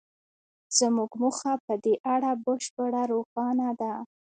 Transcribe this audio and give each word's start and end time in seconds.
زموږ 0.77 1.11
موخه 1.21 1.53
په 1.65 1.73
دې 1.83 1.95
اړه 2.15 2.31
بشپړه 2.45 3.01
روښانه 3.13 3.69
ده 3.81 3.93